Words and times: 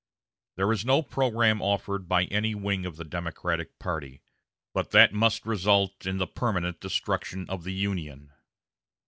There 0.55 0.71
is 0.71 0.83
no 0.83 1.03
program 1.03 1.61
offered 1.61 2.09
by 2.09 2.23
any 2.23 2.55
wing 2.55 2.87
of 2.87 2.95
the 2.97 3.03
Democratic 3.03 3.77
party, 3.77 4.23
but 4.73 4.89
that 4.89 5.13
must 5.13 5.45
result 5.45 6.07
in 6.07 6.17
the 6.17 6.25
permanent 6.25 6.79
destruction 6.81 7.47
of 7.47 7.63
the 7.63 7.73
Union." 7.73 8.31